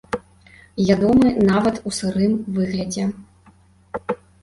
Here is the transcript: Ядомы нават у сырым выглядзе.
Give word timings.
Ядомы 0.93 1.27
нават 1.51 1.79
у 1.91 1.95
сырым 1.99 2.33
выглядзе. 2.59 3.09